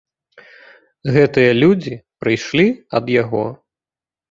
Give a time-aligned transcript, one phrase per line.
[1.17, 1.93] Гэтыя людзі
[2.23, 2.67] прыйшлі
[3.03, 3.47] ад яго.